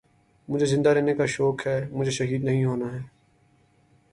[0.47, 2.99] مجھے زندہ رہنے کا شوق ہے مجھے شہید نہیں ہونا ہے